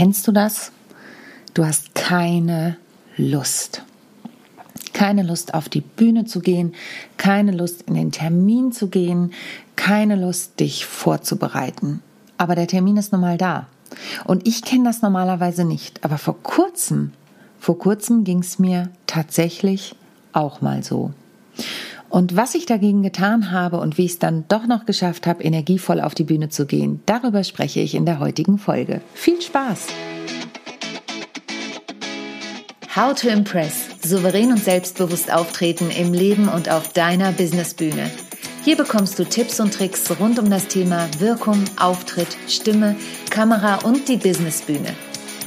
Kennst 0.00 0.26
du 0.26 0.32
das? 0.32 0.72
Du 1.52 1.62
hast 1.62 1.94
keine 1.94 2.78
Lust. 3.18 3.82
Keine 4.94 5.22
Lust 5.22 5.52
auf 5.52 5.68
die 5.68 5.82
Bühne 5.82 6.24
zu 6.24 6.40
gehen, 6.40 6.74
keine 7.18 7.52
Lust 7.52 7.82
in 7.82 7.92
den 7.92 8.10
Termin 8.10 8.72
zu 8.72 8.88
gehen, 8.88 9.34
keine 9.76 10.16
Lust 10.16 10.58
dich 10.58 10.86
vorzubereiten. 10.86 12.02
Aber 12.38 12.54
der 12.54 12.66
Termin 12.66 12.96
ist 12.96 13.12
nun 13.12 13.20
mal 13.20 13.36
da. 13.36 13.66
Und 14.24 14.48
ich 14.48 14.62
kenne 14.62 14.84
das 14.84 15.02
normalerweise 15.02 15.66
nicht. 15.66 16.02
Aber 16.02 16.16
vor 16.16 16.42
kurzem, 16.42 17.12
vor 17.58 17.78
kurzem 17.78 18.24
ging 18.24 18.38
es 18.38 18.58
mir 18.58 18.88
tatsächlich 19.06 19.94
auch 20.32 20.62
mal 20.62 20.82
so. 20.82 21.12
Und 22.10 22.34
was 22.36 22.56
ich 22.56 22.66
dagegen 22.66 23.02
getan 23.02 23.52
habe 23.52 23.78
und 23.78 23.96
wie 23.96 24.04
ich 24.04 24.12
es 24.12 24.18
dann 24.18 24.44
doch 24.48 24.66
noch 24.66 24.84
geschafft 24.84 25.28
habe, 25.28 25.44
energievoll 25.44 26.00
auf 26.00 26.14
die 26.14 26.24
Bühne 26.24 26.48
zu 26.48 26.66
gehen, 26.66 27.00
darüber 27.06 27.44
spreche 27.44 27.78
ich 27.78 27.94
in 27.94 28.04
der 28.04 28.18
heutigen 28.18 28.58
Folge. 28.58 29.00
Viel 29.14 29.40
Spaß! 29.40 29.86
How 32.96 33.14
to 33.14 33.28
Impress. 33.28 33.90
Souverän 34.02 34.50
und 34.50 34.62
selbstbewusst 34.62 35.32
auftreten 35.32 35.90
im 35.90 36.12
Leben 36.12 36.48
und 36.48 36.68
auf 36.68 36.92
deiner 36.92 37.30
Businessbühne. 37.30 38.10
Hier 38.64 38.76
bekommst 38.76 39.16
du 39.20 39.24
Tipps 39.24 39.60
und 39.60 39.72
Tricks 39.72 40.10
rund 40.18 40.40
um 40.40 40.50
das 40.50 40.66
Thema 40.66 41.08
Wirkung, 41.20 41.62
Auftritt, 41.78 42.36
Stimme, 42.48 42.96
Kamera 43.30 43.84
und 43.84 44.08
die 44.08 44.16
Businessbühne. 44.16 44.96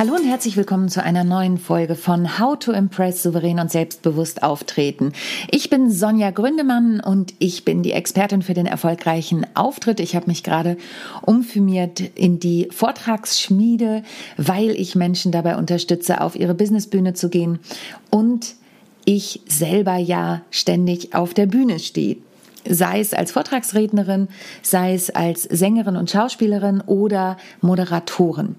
Hallo 0.00 0.14
und 0.14 0.24
herzlich 0.24 0.56
willkommen 0.56 0.88
zu 0.88 1.04
einer 1.04 1.24
neuen 1.24 1.58
Folge 1.58 1.94
von 1.94 2.38
How 2.38 2.58
to 2.58 2.72
Impress 2.72 3.22
souverän 3.22 3.58
und 3.58 3.70
selbstbewusst 3.70 4.42
auftreten. 4.42 5.12
Ich 5.50 5.68
bin 5.68 5.90
Sonja 5.90 6.30
Gründemann 6.30 7.00
und 7.00 7.34
ich 7.38 7.66
bin 7.66 7.82
die 7.82 7.92
Expertin 7.92 8.40
für 8.40 8.54
den 8.54 8.64
erfolgreichen 8.64 9.44
Auftritt. 9.52 10.00
Ich 10.00 10.16
habe 10.16 10.28
mich 10.28 10.42
gerade 10.42 10.78
umfirmiert 11.20 12.00
in 12.00 12.40
die 12.40 12.68
Vortragsschmiede, 12.70 14.02
weil 14.38 14.70
ich 14.70 14.94
Menschen 14.94 15.32
dabei 15.32 15.58
unterstütze, 15.58 16.22
auf 16.22 16.34
ihre 16.34 16.54
Businessbühne 16.54 17.12
zu 17.12 17.28
gehen 17.28 17.58
und 18.08 18.54
ich 19.04 19.42
selber 19.48 19.96
ja 19.96 20.40
ständig 20.50 21.14
auf 21.14 21.34
der 21.34 21.44
Bühne 21.44 21.78
stehe 21.78 22.16
sei 22.68 23.00
es 23.00 23.14
als 23.14 23.32
Vortragsrednerin, 23.32 24.28
sei 24.60 24.94
es 24.94 25.08
als 25.08 25.44
Sängerin 25.44 25.96
und 25.96 26.10
Schauspielerin 26.10 26.82
oder 26.82 27.38
Moderatorin. 27.62 28.54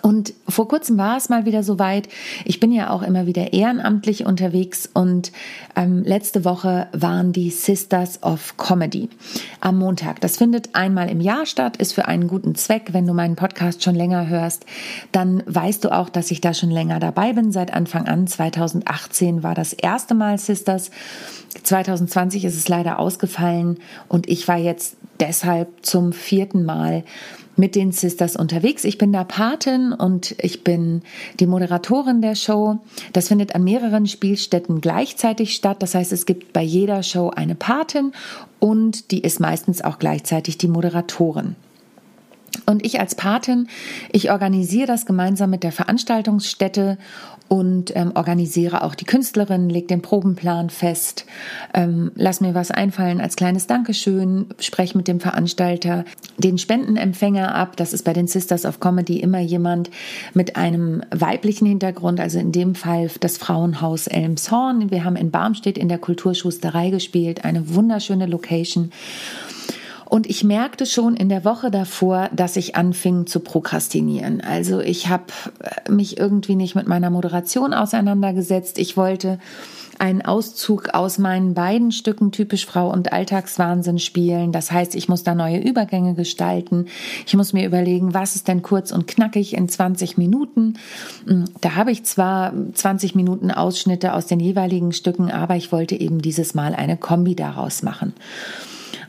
Und 0.00 0.32
vor 0.52 0.68
kurzem 0.68 0.98
war 0.98 1.16
es 1.16 1.28
mal 1.28 1.46
wieder 1.46 1.62
soweit. 1.62 2.08
Ich 2.44 2.60
bin 2.60 2.70
ja 2.72 2.90
auch 2.90 3.02
immer 3.02 3.26
wieder 3.26 3.52
ehrenamtlich 3.52 4.26
unterwegs 4.26 4.88
und 4.92 5.32
ähm, 5.74 6.02
letzte 6.04 6.44
Woche 6.44 6.86
waren 6.92 7.32
die 7.32 7.50
Sisters 7.50 8.22
of 8.22 8.56
Comedy 8.56 9.08
am 9.60 9.78
Montag. 9.78 10.20
Das 10.20 10.36
findet 10.36 10.74
einmal 10.74 11.08
im 11.08 11.20
Jahr 11.20 11.46
statt, 11.46 11.78
ist 11.78 11.92
für 11.92 12.06
einen 12.06 12.28
guten 12.28 12.54
Zweck. 12.54 12.90
Wenn 12.92 13.06
du 13.06 13.14
meinen 13.14 13.36
Podcast 13.36 13.82
schon 13.82 13.94
länger 13.94 14.28
hörst, 14.28 14.66
dann 15.10 15.42
weißt 15.46 15.84
du 15.84 15.92
auch, 15.92 16.08
dass 16.08 16.30
ich 16.30 16.40
da 16.40 16.54
schon 16.54 16.70
länger 16.70 17.00
dabei 17.00 17.32
bin. 17.32 17.50
Seit 17.50 17.72
Anfang 17.72 18.06
an 18.06 18.26
2018 18.26 19.42
war 19.42 19.54
das 19.54 19.72
erste 19.72 20.14
Mal 20.14 20.38
Sisters. 20.38 20.90
2020 21.62 22.44
ist 22.44 22.56
es 22.56 22.68
leider 22.68 22.98
ausgefallen 22.98 23.78
und 24.08 24.28
ich 24.28 24.48
war 24.48 24.58
jetzt 24.58 24.96
deshalb 25.20 25.84
zum 25.84 26.12
vierten 26.12 26.64
Mal 26.64 27.04
mit 27.56 27.74
den 27.74 27.92
Sisters 27.92 28.36
unterwegs. 28.36 28.84
Ich 28.84 28.98
bin 28.98 29.12
da 29.12 29.24
Patin 29.24 29.92
und 29.92 30.34
ich 30.42 30.64
bin 30.64 31.02
die 31.40 31.46
Moderatorin 31.46 32.20
der 32.20 32.34
Show. 32.34 32.78
Das 33.12 33.28
findet 33.28 33.54
an 33.54 33.64
mehreren 33.64 34.06
Spielstätten 34.06 34.80
gleichzeitig 34.80 35.54
statt. 35.54 35.82
Das 35.82 35.94
heißt, 35.94 36.12
es 36.12 36.26
gibt 36.26 36.52
bei 36.52 36.62
jeder 36.62 37.02
Show 37.02 37.30
eine 37.30 37.54
Patin 37.54 38.12
und 38.58 39.10
die 39.10 39.22
ist 39.22 39.40
meistens 39.40 39.82
auch 39.82 39.98
gleichzeitig 39.98 40.58
die 40.58 40.68
Moderatorin. 40.68 41.56
Und 42.66 42.84
ich 42.84 43.00
als 43.00 43.14
Patin, 43.14 43.68
ich 44.12 44.30
organisiere 44.30 44.86
das 44.86 45.06
gemeinsam 45.06 45.50
mit 45.50 45.62
der 45.62 45.72
Veranstaltungsstätte 45.72 46.98
und 47.52 47.94
ähm, 47.96 48.12
organisiere 48.14 48.82
auch 48.82 48.94
die 48.94 49.04
Künstlerin, 49.04 49.68
leg 49.68 49.86
den 49.86 50.00
Probenplan 50.00 50.70
fest, 50.70 51.26
ähm, 51.74 52.10
lass 52.14 52.40
mir 52.40 52.54
was 52.54 52.70
einfallen 52.70 53.20
als 53.20 53.36
kleines 53.36 53.66
Dankeschön, 53.66 54.46
spreche 54.58 54.96
mit 54.96 55.06
dem 55.06 55.20
Veranstalter 55.20 56.06
den 56.38 56.56
Spendenempfänger 56.56 57.54
ab. 57.54 57.76
Das 57.76 57.92
ist 57.92 58.04
bei 58.06 58.14
den 58.14 58.26
Sisters 58.26 58.64
of 58.64 58.80
Comedy 58.80 59.20
immer 59.20 59.40
jemand 59.40 59.90
mit 60.32 60.56
einem 60.56 61.02
weiblichen 61.10 61.66
Hintergrund, 61.66 62.20
also 62.20 62.38
in 62.38 62.52
dem 62.52 62.74
Fall 62.74 63.10
das 63.20 63.36
Frauenhaus 63.36 64.06
Elmshorn. 64.06 64.90
Wir 64.90 65.04
haben 65.04 65.16
in 65.16 65.30
Barmstedt 65.30 65.76
in 65.76 65.90
der 65.90 65.98
Kulturschusterei 65.98 66.88
gespielt, 66.88 67.44
eine 67.44 67.74
wunderschöne 67.74 68.24
Location. 68.24 68.92
Und 70.12 70.28
ich 70.28 70.44
merkte 70.44 70.84
schon 70.84 71.16
in 71.16 71.30
der 71.30 71.42
Woche 71.42 71.70
davor, 71.70 72.28
dass 72.34 72.56
ich 72.56 72.76
anfing 72.76 73.26
zu 73.26 73.40
prokrastinieren. 73.40 74.42
Also 74.42 74.80
ich 74.80 75.08
habe 75.08 75.24
äh, 75.60 75.90
mich 75.90 76.18
irgendwie 76.18 76.54
nicht 76.54 76.74
mit 76.74 76.86
meiner 76.86 77.08
Moderation 77.08 77.72
auseinandergesetzt. 77.72 78.78
Ich 78.78 78.98
wollte 78.98 79.38
einen 79.98 80.20
Auszug 80.20 80.90
aus 80.92 81.16
meinen 81.16 81.54
beiden 81.54 81.92
Stücken 81.92 82.30
typisch 82.30 82.66
Frau 82.66 82.92
und 82.92 83.10
Alltagswahnsinn 83.10 83.98
spielen. 83.98 84.52
Das 84.52 84.70
heißt, 84.70 84.94
ich 84.96 85.08
muss 85.08 85.22
da 85.22 85.34
neue 85.34 85.60
Übergänge 85.60 86.12
gestalten. 86.12 86.88
Ich 87.26 87.34
muss 87.34 87.54
mir 87.54 87.64
überlegen, 87.64 88.12
was 88.12 88.36
ist 88.36 88.48
denn 88.48 88.60
kurz 88.60 88.92
und 88.92 89.06
knackig 89.06 89.56
in 89.56 89.66
20 89.66 90.18
Minuten. 90.18 90.74
Hm, 91.26 91.46
da 91.62 91.74
habe 91.74 91.90
ich 91.90 92.04
zwar 92.04 92.52
20 92.74 93.14
Minuten 93.14 93.50
Ausschnitte 93.50 94.12
aus 94.12 94.26
den 94.26 94.40
jeweiligen 94.40 94.92
Stücken, 94.92 95.30
aber 95.30 95.56
ich 95.56 95.72
wollte 95.72 95.98
eben 95.98 96.20
dieses 96.20 96.52
Mal 96.52 96.74
eine 96.74 96.98
Kombi 96.98 97.34
daraus 97.34 97.82
machen. 97.82 98.12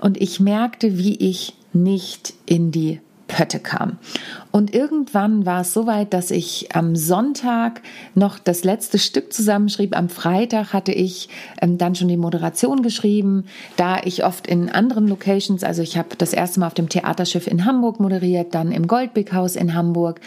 Und 0.04 0.20
ich 0.20 0.42
merkte, 0.42 0.98
wie 0.98 1.16
ich 1.16 1.54
nicht 1.72 2.34
in 2.46 2.72
die 2.72 3.00
Pötte 3.34 3.60
kam. 3.60 3.98
Und 4.52 4.76
irgendwann 4.76 5.48
war 5.48 5.62
es 5.62 5.74
soweit, 5.74 6.14
dass 6.14 6.30
ich 6.30 6.76
am 6.76 6.96
Sonntag 6.96 7.82
noch 8.14 8.38
das 8.38 8.64
letzte 8.64 9.00
Stück 9.00 9.34
zusammenschrieb. 9.34 9.98
Am 9.98 10.08
Freitag 10.08 10.72
hatte 10.72 10.92
ich 10.92 11.30
ähm, 11.60 11.80
dann 11.80 11.96
schon 11.96 12.10
die 12.10 12.18
Moderation 12.18 12.84
geschrieben, 12.84 13.46
da 13.76 14.02
ich 14.04 14.24
oft 14.24 14.46
in 14.46 14.70
anderen 14.70 15.08
Locations, 15.08 15.64
also 15.64 15.82
ich 15.82 15.98
habe 15.98 16.10
das 16.16 16.32
erste 16.32 16.60
Mal 16.60 16.68
auf 16.68 16.76
dem 16.76 16.90
Theaterschiff 16.90 17.48
in 17.48 17.66
Hamburg 17.66 18.00
moderiert, 18.00 18.54
dann 18.54 18.72
im 18.72 18.86
Goldbeckhaus 18.86 19.56
in 19.56 19.74
Hamburg, 19.74 20.22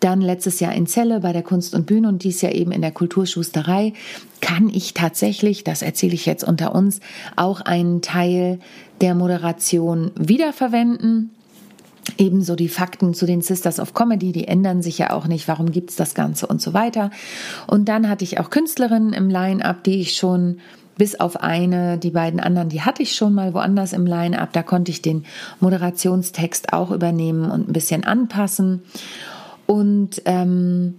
dann 0.00 0.22
letztes 0.22 0.58
Jahr 0.58 0.72
in 0.72 0.86
Celle 0.86 1.20
bei 1.20 1.34
der 1.34 1.42
Kunst 1.42 1.74
und 1.74 1.84
Bühne 1.84 2.08
und 2.08 2.24
dies 2.24 2.40
Jahr 2.40 2.52
eben 2.52 2.72
in 2.72 2.80
der 2.80 2.92
Kulturschusterei, 2.92 3.92
kann 4.40 4.70
ich 4.70 4.94
tatsächlich, 4.94 5.64
das 5.64 5.82
erzähle 5.82 6.14
ich 6.14 6.24
jetzt 6.24 6.44
unter 6.44 6.74
uns, 6.74 7.00
auch 7.36 7.60
einen 7.60 8.00
Teil 8.00 8.58
der 9.02 9.14
Moderation 9.14 10.12
wiederverwenden 10.14 11.35
Ebenso 12.18 12.56
die 12.56 12.68
Fakten 12.68 13.14
zu 13.14 13.26
den 13.26 13.42
Sisters 13.42 13.80
of 13.80 13.94
Comedy, 13.94 14.32
die 14.32 14.48
ändern 14.48 14.82
sich 14.82 14.98
ja 14.98 15.10
auch 15.10 15.26
nicht. 15.26 15.48
Warum 15.48 15.70
gibt's 15.70 15.96
das 15.96 16.14
Ganze 16.14 16.46
und 16.46 16.62
so 16.62 16.72
weiter. 16.72 17.10
Und 17.66 17.88
dann 17.88 18.08
hatte 18.08 18.24
ich 18.24 18.38
auch 18.38 18.50
Künstlerinnen 18.50 19.12
im 19.12 19.28
Line-up, 19.28 19.82
die 19.84 20.00
ich 20.00 20.14
schon 20.14 20.58
bis 20.96 21.20
auf 21.20 21.42
eine, 21.42 21.98
die 21.98 22.10
beiden 22.10 22.40
anderen, 22.40 22.68
die 22.68 22.82
hatte 22.82 23.02
ich 23.02 23.14
schon 23.14 23.34
mal 23.34 23.52
woanders 23.54 23.92
im 23.92 24.06
Line-up. 24.06 24.52
Da 24.52 24.62
konnte 24.62 24.90
ich 24.90 25.02
den 25.02 25.24
Moderationstext 25.60 26.72
auch 26.72 26.90
übernehmen 26.90 27.50
und 27.50 27.68
ein 27.68 27.72
bisschen 27.72 28.04
anpassen. 28.04 28.82
Und 29.66 30.22
ähm, 30.24 30.98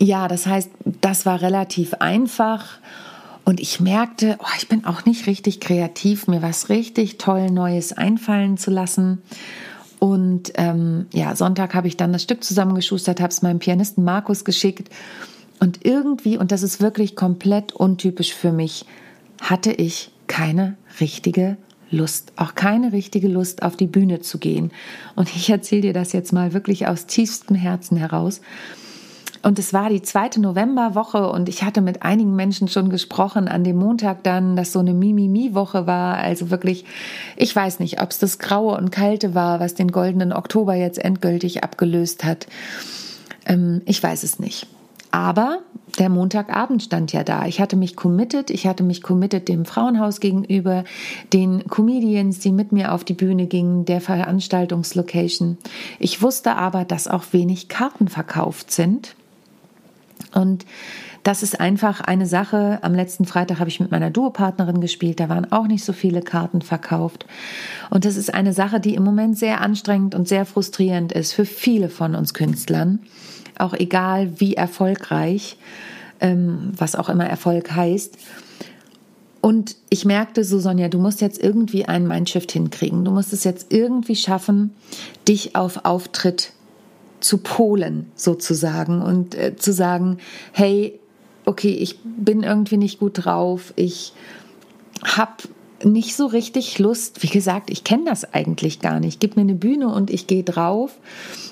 ja, 0.00 0.26
das 0.26 0.46
heißt, 0.46 0.70
das 1.00 1.24
war 1.24 1.40
relativ 1.40 1.94
einfach. 1.94 2.78
Und 3.44 3.60
ich 3.60 3.80
merkte, 3.80 4.36
oh, 4.40 4.56
ich 4.58 4.68
bin 4.68 4.84
auch 4.84 5.04
nicht 5.04 5.26
richtig 5.26 5.60
kreativ, 5.60 6.26
mir 6.26 6.42
was 6.42 6.68
richtig 6.68 7.18
toll 7.18 7.50
Neues 7.50 7.92
einfallen 7.92 8.56
zu 8.56 8.70
lassen. 8.70 9.22
Und 10.02 10.54
ähm, 10.56 11.06
ja, 11.12 11.36
Sonntag 11.36 11.76
habe 11.76 11.86
ich 11.86 11.96
dann 11.96 12.12
das 12.12 12.24
Stück 12.24 12.42
zusammengeschustert, 12.42 13.20
habe 13.20 13.30
es 13.30 13.40
meinem 13.40 13.60
Pianisten 13.60 14.02
Markus 14.02 14.44
geschickt. 14.44 14.90
Und 15.60 15.86
irgendwie, 15.86 16.36
und 16.36 16.50
das 16.50 16.64
ist 16.64 16.80
wirklich 16.80 17.14
komplett 17.14 17.70
untypisch 17.72 18.34
für 18.34 18.50
mich, 18.50 18.84
hatte 19.40 19.70
ich 19.70 20.10
keine 20.26 20.76
richtige 20.98 21.56
Lust, 21.92 22.32
auch 22.34 22.56
keine 22.56 22.92
richtige 22.92 23.28
Lust, 23.28 23.62
auf 23.62 23.76
die 23.76 23.86
Bühne 23.86 24.20
zu 24.20 24.38
gehen. 24.38 24.72
Und 25.14 25.36
ich 25.36 25.48
erzähle 25.50 25.82
dir 25.82 25.92
das 25.92 26.12
jetzt 26.12 26.32
mal 26.32 26.52
wirklich 26.52 26.88
aus 26.88 27.06
tiefstem 27.06 27.54
Herzen 27.54 27.96
heraus. 27.96 28.40
Und 29.42 29.58
es 29.58 29.72
war 29.72 29.90
die 29.90 30.02
zweite 30.02 30.40
Novemberwoche 30.40 31.28
und 31.28 31.48
ich 31.48 31.64
hatte 31.64 31.80
mit 31.80 32.02
einigen 32.02 32.36
Menschen 32.36 32.68
schon 32.68 32.90
gesprochen 32.90 33.48
an 33.48 33.64
dem 33.64 33.76
Montag 33.76 34.22
dann, 34.22 34.54
dass 34.54 34.72
so 34.72 34.78
eine 34.78 34.94
Mimimi-Woche 34.94 35.86
war. 35.86 36.18
Also 36.18 36.50
wirklich, 36.50 36.84
ich 37.36 37.54
weiß 37.54 37.80
nicht, 37.80 38.00
ob 38.00 38.10
es 38.10 38.20
das 38.20 38.38
Graue 38.38 38.76
und 38.76 38.92
Kalte 38.92 39.34
war, 39.34 39.58
was 39.58 39.74
den 39.74 39.90
goldenen 39.90 40.32
Oktober 40.32 40.74
jetzt 40.74 41.04
endgültig 41.04 41.64
abgelöst 41.64 42.22
hat. 42.22 42.46
Ähm, 43.46 43.82
ich 43.84 44.00
weiß 44.00 44.22
es 44.22 44.38
nicht. 44.38 44.68
Aber 45.10 45.58
der 45.98 46.08
Montagabend 46.08 46.82
stand 46.82 47.12
ja 47.12 47.22
da. 47.22 47.46
Ich 47.46 47.60
hatte 47.60 47.76
mich 47.76 47.96
committed, 47.96 48.48
ich 48.48 48.66
hatte 48.66 48.82
mich 48.82 49.02
committed 49.02 49.46
dem 49.48 49.66
Frauenhaus 49.66 50.20
gegenüber, 50.20 50.84
den 51.34 51.66
Comedians, 51.66 52.38
die 52.38 52.52
mit 52.52 52.72
mir 52.72 52.92
auf 52.94 53.04
die 53.04 53.12
Bühne 53.12 53.46
gingen, 53.46 53.84
der 53.84 54.00
Veranstaltungslocation. 54.00 55.58
Ich 55.98 56.22
wusste 56.22 56.56
aber, 56.56 56.84
dass 56.84 57.08
auch 57.08 57.24
wenig 57.32 57.68
Karten 57.68 58.08
verkauft 58.08 58.70
sind. 58.70 59.14
Und 60.34 60.64
das 61.22 61.42
ist 61.42 61.60
einfach 61.60 62.00
eine 62.00 62.26
Sache. 62.26 62.78
Am 62.82 62.94
letzten 62.94 63.24
Freitag 63.24 63.60
habe 63.60 63.70
ich 63.70 63.80
mit 63.80 63.90
meiner 63.90 64.10
Duopartnerin 64.10 64.80
gespielt. 64.80 65.20
Da 65.20 65.28
waren 65.28 65.50
auch 65.52 65.66
nicht 65.66 65.84
so 65.84 65.92
viele 65.92 66.22
Karten 66.22 66.62
verkauft. 66.62 67.26
Und 67.90 68.04
das 68.04 68.16
ist 68.16 68.34
eine 68.34 68.52
Sache, 68.52 68.80
die 68.80 68.94
im 68.94 69.04
Moment 69.04 69.38
sehr 69.38 69.60
anstrengend 69.60 70.14
und 70.14 70.26
sehr 70.26 70.44
frustrierend 70.46 71.12
ist 71.12 71.32
für 71.32 71.44
viele 71.44 71.88
von 71.88 72.14
uns 72.14 72.34
Künstlern 72.34 73.00
auch 73.58 73.74
egal 73.74 74.40
wie 74.40 74.54
erfolgreich, 74.54 75.56
ähm, 76.20 76.72
was 76.76 76.94
auch 76.94 77.08
immer 77.08 77.26
Erfolg 77.26 77.74
heißt. 77.74 78.16
Und 79.40 79.76
ich 79.90 80.04
merkte 80.04 80.44
so, 80.44 80.60
Sonja, 80.60 80.88
du 80.88 80.98
musst 80.98 81.20
jetzt 81.20 81.42
irgendwie 81.42 81.86
einen 81.86 82.06
Mindshift 82.06 82.52
hinkriegen. 82.52 83.04
Du 83.04 83.10
musst 83.10 83.32
es 83.32 83.44
jetzt 83.44 83.72
irgendwie 83.72 84.14
schaffen, 84.14 84.72
dich 85.26 85.56
auf 85.56 85.84
Auftritt 85.84 86.52
zu 87.22 87.38
polen, 87.38 88.10
sozusagen, 88.14 89.00
und 89.00 89.34
äh, 89.34 89.56
zu 89.56 89.72
sagen, 89.72 90.18
hey, 90.52 91.00
okay, 91.44 91.70
ich 91.70 91.98
bin 92.04 92.42
irgendwie 92.42 92.76
nicht 92.76 92.98
gut 92.98 93.24
drauf, 93.24 93.72
ich 93.76 94.12
habe 95.02 95.32
nicht 95.84 96.14
so 96.14 96.26
richtig 96.26 96.78
Lust. 96.78 97.22
Wie 97.22 97.28
gesagt, 97.28 97.70
ich 97.70 97.82
kenne 97.82 98.04
das 98.06 98.32
eigentlich 98.34 98.80
gar 98.80 99.00
nicht. 99.00 99.20
Gib 99.20 99.36
mir 99.36 99.42
eine 99.42 99.54
Bühne 99.54 99.88
und 99.88 100.10
ich 100.10 100.26
gehe 100.26 100.44
drauf. 100.44 100.98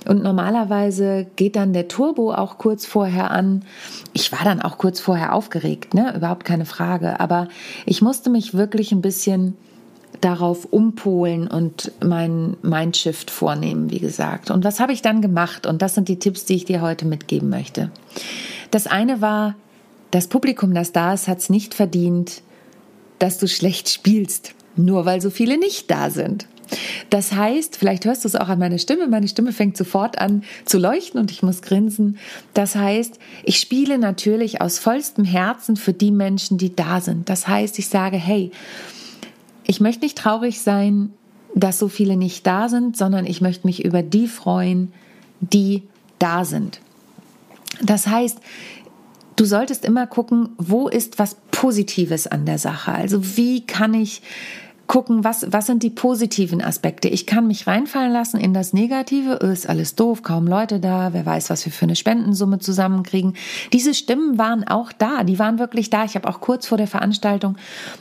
Und 0.06 0.22
normalerweise 0.22 1.26
geht 1.37 1.56
dann 1.56 1.73
der 1.73 1.88
Turbo 1.88 2.32
auch 2.32 2.58
kurz 2.58 2.87
vorher 2.87 3.32
an. 3.32 3.64
Ich 4.12 4.31
war 4.32 4.44
dann 4.44 4.62
auch 4.62 4.78
kurz 4.78 5.00
vorher 5.00 5.34
aufgeregt, 5.34 5.94
ne? 5.94 6.14
Überhaupt 6.14 6.44
keine 6.44 6.64
Frage. 6.64 7.19
Aber 7.19 7.49
ich 7.87 8.02
musste 8.02 8.31
mich 8.31 8.55
wirklich 8.55 8.93
ein 8.93 9.02
bisschen 9.02 9.56
darauf 10.20 10.66
umpolen 10.66 11.48
und 11.48 11.92
mein 12.02 12.56
Mindshift 12.62 13.30
vornehmen, 13.30 13.90
wie 13.90 14.00
gesagt. 14.00 14.50
Und 14.50 14.64
was 14.64 14.80
habe 14.80 14.92
ich 14.92 15.02
dann 15.02 15.22
gemacht? 15.22 15.66
Und 15.66 15.82
das 15.82 15.94
sind 15.94 16.08
die 16.08 16.18
Tipps, 16.18 16.44
die 16.44 16.56
ich 16.56 16.64
dir 16.64 16.80
heute 16.80 17.06
mitgeben 17.06 17.48
möchte. 17.48 17.90
Das 18.70 18.86
eine 18.86 19.20
war, 19.20 19.54
das 20.10 20.28
Publikum, 20.28 20.74
das 20.74 20.92
da 20.92 21.14
ist, 21.14 21.28
hat 21.28 21.38
es 21.38 21.50
nicht 21.50 21.74
verdient, 21.74 22.42
dass 23.18 23.38
du 23.38 23.48
schlecht 23.48 23.88
spielst, 23.88 24.54
nur 24.76 25.04
weil 25.04 25.20
so 25.20 25.30
viele 25.30 25.58
nicht 25.58 25.90
da 25.90 26.10
sind. 26.10 26.46
Das 27.08 27.32
heißt, 27.32 27.76
vielleicht 27.76 28.04
hörst 28.04 28.24
du 28.24 28.28
es 28.28 28.36
auch 28.36 28.48
an 28.48 28.58
meiner 28.58 28.78
Stimme, 28.78 29.08
meine 29.08 29.26
Stimme 29.26 29.52
fängt 29.52 29.76
sofort 29.76 30.18
an 30.18 30.44
zu 30.64 30.78
leuchten 30.78 31.18
und 31.18 31.30
ich 31.30 31.42
muss 31.42 31.62
grinsen. 31.62 32.18
Das 32.54 32.76
heißt, 32.76 33.18
ich 33.42 33.58
spiele 33.58 33.98
natürlich 33.98 34.60
aus 34.60 34.78
vollstem 34.78 35.24
Herzen 35.24 35.76
für 35.76 35.92
die 35.92 36.12
Menschen, 36.12 36.58
die 36.58 36.74
da 36.74 37.00
sind. 37.00 37.28
Das 37.28 37.48
heißt, 37.48 37.78
ich 37.78 37.88
sage, 37.88 38.16
hey, 38.16 38.52
ich 39.70 39.81
möchte 39.81 40.02
nicht 40.02 40.19
traurig 40.19 40.62
sein, 40.62 41.12
dass 41.55 41.78
so 41.78 41.87
viele 41.87 42.17
nicht 42.17 42.44
da 42.44 42.69
sind, 42.69 42.96
sondern 42.96 43.25
ich 43.25 43.40
möchte 43.40 43.69
mich 43.69 43.84
über 43.84 44.02
die 44.02 44.26
freuen, 44.26 44.93
die 45.38 45.84
da 46.19 46.44
sind. 46.44 46.81
Das 47.81 48.08
heißt, 48.08 48.38
du 49.37 49.44
solltest 49.44 49.84
immer 49.84 50.08
gucken, 50.08 50.49
wo 50.58 50.88
ist 50.88 51.20
was 51.20 51.37
Positives 51.52 52.26
an 52.26 52.46
der 52.46 52.58
Sache. 52.58 52.90
Also 52.90 53.37
wie 53.37 53.64
kann 53.64 53.94
ich 53.94 54.22
gucken, 54.90 55.22
was, 55.22 55.46
was 55.52 55.66
sind 55.66 55.84
die 55.84 55.90
positiven 55.90 56.60
Aspekte. 56.60 57.06
Ich 57.06 57.25
kann 57.25 57.46
mich 57.46 57.69
reinfallen 57.69 58.12
lassen 58.12 58.40
in 58.40 58.52
das 58.52 58.72
Negative, 58.72 59.38
oh, 59.40 59.46
ist 59.46 59.69
alles 59.69 59.94
doof, 59.94 60.25
kaum 60.25 60.48
Leute 60.48 60.81
da, 60.81 61.12
wer 61.12 61.25
weiß, 61.25 61.48
was 61.48 61.64
wir 61.64 61.70
für 61.70 61.84
eine 61.84 61.94
Spendensumme 61.94 62.58
zusammenkriegen. 62.58 63.34
Diese 63.72 63.94
Stimmen 63.94 64.37
waren 64.37 64.66
auch 64.66 64.90
da, 64.90 65.22
die 65.22 65.38
waren 65.38 65.60
wirklich 65.60 65.90
da. 65.90 66.02
Ich 66.02 66.16
habe 66.16 66.28
auch 66.28 66.40
kurz 66.40 66.66
vor 66.66 66.76
der 66.76 66.88
Veranstaltung 66.88 67.56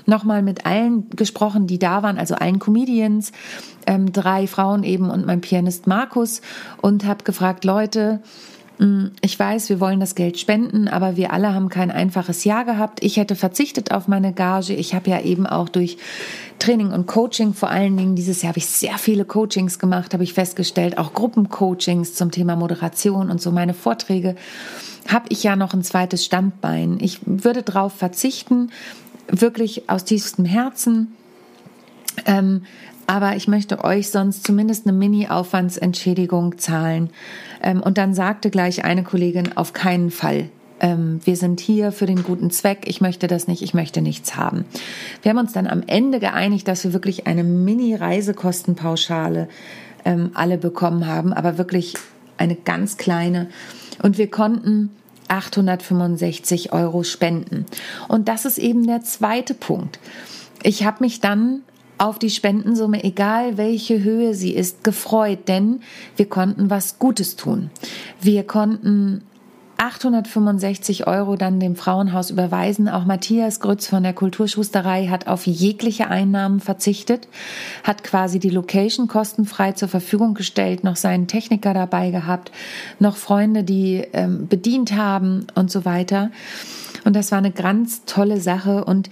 nochmal 0.07 0.41
mit 0.41 0.65
allen 0.65 1.11
gesprochen, 1.11 1.67
die 1.67 1.77
da 1.77 2.01
waren, 2.01 2.17
also 2.17 2.33
allen 2.33 2.57
Comedians, 2.57 3.33
ähm, 3.85 4.11
drei 4.11 4.47
Frauen 4.47 4.83
eben 4.83 5.11
und 5.11 5.27
mein 5.27 5.41
Pianist 5.41 5.85
Markus 5.85 6.41
und 6.81 7.05
habe 7.05 7.23
gefragt, 7.23 7.65
Leute, 7.65 8.19
ich 9.21 9.37
weiß, 9.37 9.67
wir 9.67 9.81
wollen 9.81 9.99
das 9.99 10.15
Geld 10.15 10.39
spenden, 10.39 10.87
aber 10.87 11.17
wir 11.17 11.33
alle 11.33 11.53
haben 11.53 11.67
kein 11.67 11.91
einfaches 11.91 12.45
Jahr 12.45 12.63
gehabt. 12.63 13.03
Ich 13.03 13.17
hätte 13.17 13.35
verzichtet 13.35 13.91
auf 13.91 14.07
meine 14.07 14.31
Gage. 14.31 14.73
Ich 14.73 14.93
habe 14.95 15.09
ja 15.09 15.19
eben 15.19 15.45
auch 15.45 15.67
durch 15.67 15.97
Training 16.59 16.91
und 16.91 17.05
Coaching 17.05 17.53
vor 17.53 17.69
allen 17.69 17.97
Dingen 17.97 18.15
dieses 18.15 18.41
Jahr 18.41 18.49
habe 18.49 18.59
ich 18.59 18.67
sehr 18.67 18.97
viele 18.97 19.25
Coachings 19.25 19.79
gemacht, 19.79 20.13
habe 20.13 20.23
ich 20.23 20.33
festgestellt, 20.33 20.97
auch 20.97 21.13
Gruppencoachings 21.13 22.13
zum 22.15 22.31
Thema 22.31 22.55
Moderation 22.55 23.29
und 23.29 23.41
so 23.41 23.51
meine 23.51 23.73
Vorträge 23.73 24.35
habe 25.07 25.25
ich 25.29 25.43
ja 25.43 25.55
noch 25.55 25.73
ein 25.73 25.83
zweites 25.83 26.23
Standbein. 26.23 26.99
Ich 27.01 27.19
würde 27.25 27.63
darauf 27.63 27.93
verzichten, 27.93 28.71
wirklich 29.27 29.89
aus 29.89 30.05
tiefstem 30.05 30.45
Herzen. 30.45 31.15
Ähm, 32.25 32.63
aber 33.09 33.35
ich 33.35 33.47
möchte 33.47 33.83
euch 33.83 34.11
sonst 34.11 34.45
zumindest 34.45 34.85
eine 34.85 34.95
Mini-Aufwandsentschädigung 34.95 36.59
zahlen. 36.59 37.09
Ähm, 37.63 37.81
und 37.81 37.97
dann 37.97 38.13
sagte 38.13 38.51
gleich 38.51 38.85
eine 38.85 39.01
Kollegin, 39.01 39.57
auf 39.57 39.73
keinen 39.73 40.11
Fall. 40.11 40.49
Ähm, 40.79 41.19
wir 41.23 41.35
sind 41.35 41.59
hier 41.59 41.91
für 41.91 42.05
den 42.05 42.21
guten 42.21 42.51
Zweck. 42.51 42.83
Ich 42.85 43.01
möchte 43.01 43.25
das 43.25 43.47
nicht, 43.47 43.63
ich 43.63 43.73
möchte 43.73 44.03
nichts 44.03 44.35
haben. 44.35 44.65
Wir 45.23 45.31
haben 45.31 45.39
uns 45.39 45.53
dann 45.53 45.65
am 45.65 45.81
Ende 45.87 46.19
geeinigt, 46.19 46.67
dass 46.67 46.83
wir 46.83 46.93
wirklich 46.93 47.25
eine 47.25 47.43
Mini-Reisekostenpauschale 47.43 49.49
ähm, 50.05 50.29
alle 50.35 50.59
bekommen 50.59 51.07
haben, 51.07 51.33
aber 51.33 51.57
wirklich 51.57 51.95
eine 52.37 52.53
ganz 52.53 52.97
kleine. 52.97 53.47
Und 54.03 54.19
wir 54.19 54.29
konnten 54.29 54.91
865 55.29 56.73
Euro 56.73 57.01
spenden. 57.01 57.65
Und 58.07 58.27
das 58.27 58.45
ist 58.45 58.59
eben 58.59 58.85
der 58.85 59.01
zweite 59.01 59.55
Punkt. 59.55 59.97
Ich 60.61 60.85
habe 60.85 61.03
mich 61.03 61.21
dann 61.21 61.63
auf 61.99 62.17
die 62.17 62.29
Spendensumme, 62.29 63.03
egal 63.03 63.57
welche 63.57 64.03
Höhe 64.03 64.33
sie 64.33 64.53
ist, 64.53 64.83
gefreut, 64.83 65.47
denn 65.47 65.81
wir 66.15 66.27
konnten 66.27 66.69
was 66.69 66.97
Gutes 66.97 67.35
tun. 67.35 67.69
Wir 68.21 68.43
konnten 68.43 69.21
865 69.79 71.07
Euro 71.07 71.37
dann 71.37 71.61
dem 71.61 71.77
Frauenhaus 71.77 72.31
überweisen. 72.31 72.89
Auch 72.89 73.05
Matthias 73.05 73.61
Grütz 73.61 73.87
von 73.87 74.03
der 74.03 74.11
Kulturschusterei 74.11 75.07
hat 75.07 75.27
auf 75.27 75.47
jegliche 75.47 76.09
Einnahmen 76.09 76.59
verzichtet, 76.59 77.29
hat 77.83 78.03
quasi 78.03 78.39
die 78.39 78.49
Location 78.49 79.07
kostenfrei 79.07 79.71
zur 79.71 79.87
Verfügung 79.87 80.33
gestellt, 80.33 80.83
noch 80.83 80.97
seinen 80.97 81.27
Techniker 81.27 81.73
dabei 81.73 82.11
gehabt, 82.11 82.51
noch 82.99 83.15
Freunde, 83.15 83.63
die 83.63 84.05
ähm, 84.11 84.47
bedient 84.47 84.97
haben 84.97 85.47
und 85.55 85.71
so 85.71 85.85
weiter. 85.85 86.29
Und 87.05 87.15
das 87.15 87.31
war 87.31 87.37
eine 87.37 87.51
ganz 87.51 88.03
tolle 88.03 88.41
Sache 88.41 88.83
und 88.83 89.09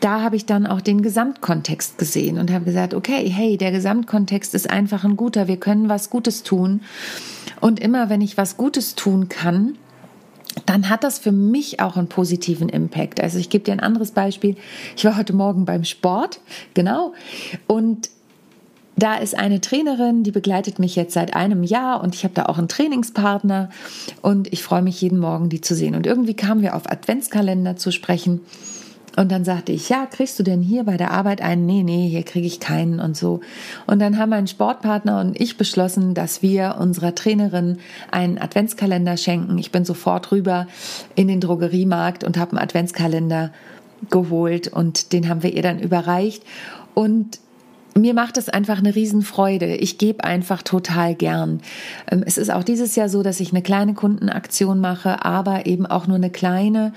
da 0.00 0.20
habe 0.20 0.36
ich 0.36 0.46
dann 0.46 0.66
auch 0.66 0.80
den 0.80 1.02
Gesamtkontext 1.02 1.98
gesehen 1.98 2.38
und 2.38 2.52
habe 2.52 2.64
gesagt, 2.64 2.94
okay, 2.94 3.28
hey, 3.28 3.56
der 3.56 3.72
Gesamtkontext 3.72 4.54
ist 4.54 4.68
einfach 4.70 5.04
ein 5.04 5.16
guter, 5.16 5.48
wir 5.48 5.56
können 5.56 5.88
was 5.88 6.10
Gutes 6.10 6.42
tun. 6.42 6.82
Und 7.60 7.80
immer 7.80 8.10
wenn 8.10 8.20
ich 8.20 8.36
was 8.36 8.56
Gutes 8.56 8.94
tun 8.94 9.28
kann, 9.28 9.76
dann 10.64 10.88
hat 10.88 11.04
das 11.04 11.18
für 11.18 11.32
mich 11.32 11.80
auch 11.80 11.96
einen 11.96 12.08
positiven 12.08 12.68
Impact. 12.68 13.20
Also 13.20 13.38
ich 13.38 13.50
gebe 13.50 13.64
dir 13.64 13.72
ein 13.72 13.80
anderes 13.80 14.12
Beispiel. 14.12 14.56
Ich 14.96 15.04
war 15.04 15.16
heute 15.16 15.34
Morgen 15.34 15.64
beim 15.64 15.84
Sport, 15.84 16.40
genau, 16.74 17.12
und 17.66 18.10
da 18.98 19.16
ist 19.16 19.36
eine 19.36 19.60
Trainerin, 19.60 20.22
die 20.22 20.30
begleitet 20.30 20.78
mich 20.78 20.96
jetzt 20.96 21.12
seit 21.12 21.36
einem 21.36 21.62
Jahr 21.62 22.02
und 22.02 22.14
ich 22.14 22.24
habe 22.24 22.32
da 22.32 22.46
auch 22.46 22.56
einen 22.56 22.68
Trainingspartner 22.68 23.68
und 24.22 24.50
ich 24.54 24.62
freue 24.62 24.80
mich 24.80 24.98
jeden 25.02 25.18
Morgen, 25.18 25.50
die 25.50 25.60
zu 25.60 25.74
sehen. 25.74 25.94
Und 25.94 26.06
irgendwie 26.06 26.32
kamen 26.32 26.62
wir 26.62 26.74
auf 26.74 26.90
Adventskalender 26.90 27.76
zu 27.76 27.92
sprechen 27.92 28.40
und 29.16 29.32
dann 29.32 29.44
sagte 29.44 29.72
ich, 29.72 29.88
ja, 29.88 30.04
kriegst 30.04 30.38
du 30.38 30.42
denn 30.42 30.60
hier 30.60 30.84
bei 30.84 30.98
der 30.98 31.10
Arbeit 31.10 31.40
einen? 31.40 31.64
Nee, 31.64 31.82
nee, 31.82 32.08
hier 32.08 32.22
kriege 32.22 32.46
ich 32.46 32.60
keinen 32.60 33.00
und 33.00 33.16
so. 33.16 33.40
Und 33.86 33.98
dann 33.98 34.18
haben 34.18 34.28
mein 34.28 34.46
Sportpartner 34.46 35.20
und 35.20 35.40
ich 35.40 35.56
beschlossen, 35.56 36.12
dass 36.12 36.42
wir 36.42 36.76
unserer 36.78 37.14
Trainerin 37.14 37.78
einen 38.10 38.36
Adventskalender 38.36 39.16
schenken. 39.16 39.56
Ich 39.56 39.72
bin 39.72 39.86
sofort 39.86 40.32
rüber 40.32 40.66
in 41.14 41.28
den 41.28 41.40
Drogeriemarkt 41.40 42.24
und 42.24 42.36
habe 42.36 42.52
einen 42.52 42.62
Adventskalender 42.62 43.52
geholt 44.10 44.68
und 44.68 45.14
den 45.14 45.28
haben 45.28 45.42
wir 45.42 45.54
ihr 45.54 45.62
dann 45.62 45.78
überreicht. 45.78 46.42
Und 46.92 47.40
mir 47.96 48.14
macht 48.14 48.36
es 48.36 48.48
einfach 48.48 48.78
eine 48.78 48.94
Riesenfreude. 48.94 49.76
Ich 49.76 49.98
gebe 49.98 50.24
einfach 50.24 50.62
total 50.62 51.14
gern. 51.14 51.60
Ähm, 52.10 52.22
es 52.26 52.38
ist 52.38 52.50
auch 52.50 52.64
dieses 52.64 52.94
Jahr 52.96 53.08
so, 53.08 53.22
dass 53.22 53.40
ich 53.40 53.50
eine 53.52 53.62
kleine 53.62 53.94
Kundenaktion 53.94 54.80
mache, 54.80 55.24
aber 55.24 55.66
eben 55.66 55.86
auch 55.86 56.06
nur 56.06 56.16
eine 56.16 56.30
kleine. 56.30 56.92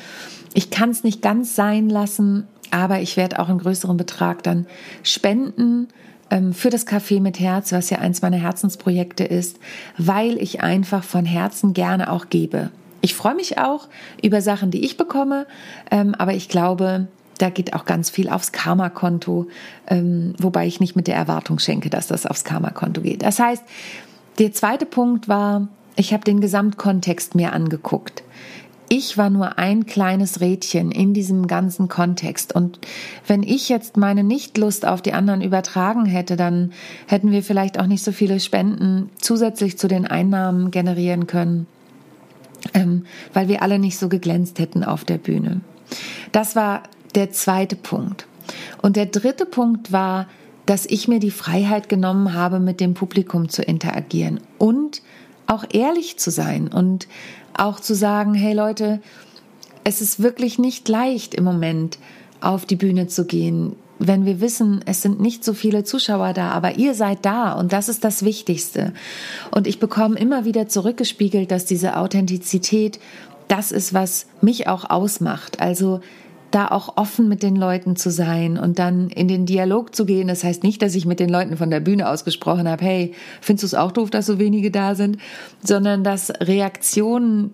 Ich 0.53 0.69
kann 0.69 0.89
es 0.89 1.03
nicht 1.03 1.21
ganz 1.21 1.55
sein 1.55 1.89
lassen, 1.89 2.47
aber 2.71 2.99
ich 3.01 3.17
werde 3.17 3.39
auch 3.39 3.49
einen 3.49 3.59
größeren 3.59 3.97
Betrag 3.97 4.43
dann 4.43 4.65
spenden 5.03 5.87
ähm, 6.29 6.53
für 6.53 6.69
das 6.69 6.87
Café 6.87 7.21
mit 7.21 7.39
Herz, 7.39 7.71
was 7.71 7.89
ja 7.89 7.99
eins 7.99 8.21
meiner 8.21 8.37
Herzensprojekte 8.37 9.23
ist, 9.23 9.57
weil 9.97 10.37
ich 10.37 10.61
einfach 10.61 11.03
von 11.03 11.25
Herzen 11.25 11.73
gerne 11.73 12.11
auch 12.11 12.29
gebe. 12.29 12.71
Ich 13.01 13.15
freue 13.15 13.35
mich 13.35 13.57
auch 13.57 13.87
über 14.21 14.41
Sachen, 14.41 14.71
die 14.71 14.83
ich 14.83 14.97
bekomme, 14.97 15.47
ähm, 15.89 16.13
aber 16.15 16.33
ich 16.33 16.49
glaube, 16.49 17.07
da 17.39 17.49
geht 17.49 17.73
auch 17.73 17.85
ganz 17.85 18.09
viel 18.09 18.29
aufs 18.29 18.51
Karma-Konto, 18.51 19.47
ähm, 19.87 20.33
wobei 20.37 20.67
ich 20.67 20.79
nicht 20.79 20.95
mit 20.95 21.07
der 21.07 21.15
Erwartung 21.15 21.59
schenke, 21.59 21.89
dass 21.89 22.07
das 22.07 22.25
aufs 22.25 22.43
Karma-Konto 22.43 23.01
geht. 23.01 23.23
Das 23.23 23.39
heißt, 23.39 23.63
der 24.37 24.53
zweite 24.53 24.85
Punkt 24.85 25.27
war, 25.27 25.67
ich 25.95 26.13
habe 26.13 26.23
den 26.23 26.39
Gesamtkontext 26.39 27.35
mir 27.35 27.51
angeguckt 27.51 28.23
ich 28.89 29.17
war 29.17 29.29
nur 29.29 29.57
ein 29.59 29.85
kleines 29.85 30.41
Rädchen 30.41 30.91
in 30.91 31.13
diesem 31.13 31.47
ganzen 31.47 31.87
Kontext. 31.87 32.53
Und 32.53 32.79
wenn 33.27 33.43
ich 33.43 33.69
jetzt 33.69 33.97
meine 33.97 34.23
Nichtlust 34.23 34.85
auf 34.85 35.01
die 35.01 35.13
anderen 35.13 35.41
übertragen 35.41 36.05
hätte, 36.05 36.35
dann 36.35 36.73
hätten 37.07 37.31
wir 37.31 37.43
vielleicht 37.43 37.79
auch 37.79 37.85
nicht 37.85 38.03
so 38.03 38.11
viele 38.11 38.39
Spenden 38.39 39.09
zusätzlich 39.21 39.77
zu 39.77 39.87
den 39.87 40.07
Einnahmen 40.07 40.71
generieren 40.71 41.27
können, 41.27 41.67
ähm, 42.73 43.05
weil 43.31 43.47
wir 43.47 43.61
alle 43.61 43.77
nicht 43.77 43.97
so 43.97 44.09
geglänzt 44.09 44.59
hätten 44.59 44.83
auf 44.83 45.05
der 45.05 45.19
Bühne. 45.19 45.61
Das 46.31 46.55
war 46.55 46.83
der 47.15 47.31
zweite 47.31 47.75
Punkt. 47.75 48.27
Und 48.81 48.95
der 48.95 49.05
dritte 49.05 49.45
Punkt 49.45 49.91
war, 49.91 50.27
dass 50.65 50.85
ich 50.85 51.07
mir 51.07 51.19
die 51.19 51.31
Freiheit 51.31 51.89
genommen 51.89 52.33
habe, 52.33 52.59
mit 52.59 52.79
dem 52.79 52.93
Publikum 52.93 53.49
zu 53.49 53.63
interagieren 53.63 54.39
und 54.57 55.01
auch 55.47 55.65
ehrlich 55.71 56.17
zu 56.17 56.29
sein 56.29 56.67
und 56.67 57.07
auch 57.55 57.79
zu 57.79 57.95
sagen, 57.95 58.35
hey 58.35 58.53
Leute, 58.53 59.01
es 59.83 60.01
ist 60.01 60.21
wirklich 60.21 60.59
nicht 60.59 60.87
leicht 60.87 61.33
im 61.33 61.43
Moment 61.43 61.97
auf 62.41 62.65
die 62.65 62.75
Bühne 62.75 63.07
zu 63.07 63.25
gehen, 63.25 63.75
wenn 63.99 64.25
wir 64.25 64.39
wissen, 64.39 64.79
es 64.85 65.01
sind 65.01 65.19
nicht 65.19 65.43
so 65.43 65.53
viele 65.53 65.83
Zuschauer 65.83 66.33
da, 66.33 66.51
aber 66.51 66.77
ihr 66.77 66.93
seid 66.93 67.25
da 67.25 67.51
und 67.53 67.73
das 67.73 67.89
ist 67.89 68.03
das 68.03 68.23
Wichtigste. 68.23 68.93
Und 69.51 69.67
ich 69.67 69.79
bekomme 69.79 70.17
immer 70.17 70.45
wieder 70.45 70.69
zurückgespiegelt, 70.69 71.51
dass 71.51 71.65
diese 71.65 71.97
Authentizität 71.97 72.99
das 73.49 73.71
ist, 73.71 73.93
was 73.93 74.27
mich 74.41 74.67
auch 74.67 74.89
ausmacht. 74.89 75.59
Also 75.59 75.99
da 76.51 76.67
auch 76.67 76.97
offen 76.97 77.27
mit 77.27 77.43
den 77.43 77.55
Leuten 77.55 77.95
zu 77.95 78.11
sein 78.11 78.57
und 78.57 78.79
dann 78.79 79.09
in 79.09 79.27
den 79.27 79.45
Dialog 79.45 79.95
zu 79.95 80.05
gehen. 80.05 80.27
Das 80.27 80.43
heißt 80.43 80.63
nicht, 80.63 80.81
dass 80.81 80.95
ich 80.95 81.05
mit 81.05 81.19
den 81.19 81.29
Leuten 81.29 81.57
von 81.57 81.69
der 81.69 81.79
Bühne 81.79 82.09
ausgesprochen 82.09 82.67
habe, 82.67 82.83
hey, 82.83 83.13
findest 83.41 83.63
du 83.63 83.67
es 83.67 83.73
auch 83.75 83.91
doof, 83.91 84.09
dass 84.09 84.25
so 84.25 84.39
wenige 84.39 84.71
da 84.71 84.95
sind, 84.95 85.17
sondern 85.63 86.03
dass 86.03 86.31
Reaktionen 86.41 87.51